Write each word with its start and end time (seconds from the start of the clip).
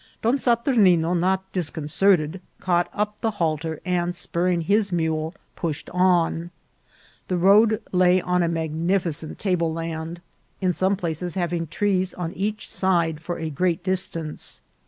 Don 0.23 0.35
Saturnino, 0.39 1.13
not 1.13 1.53
discon 1.53 1.83
certed, 1.87 2.39
caught 2.59 2.89
up 2.91 3.21
the 3.21 3.29
halter, 3.37 3.79
and, 3.85 4.15
spurring 4.15 4.61
his 4.61 4.91
mule, 4.91 5.35
pushed 5.55 5.91
on. 5.91 6.49
The 7.27 7.37
road 7.37 7.83
lay 7.91 8.19
on 8.19 8.41
a 8.41 8.47
magnificent 8.47 9.37
table 9.37 9.71
land, 9.71 10.19
in 10.59 10.73
some 10.73 10.95
places 10.95 11.35
having 11.35 11.67
trees 11.67 12.15
on 12.15 12.33
each 12.33 12.67
side 12.67 13.21
for 13.21 13.37
a 13.37 13.51
great 13.51 13.83
distance. 13.83 14.61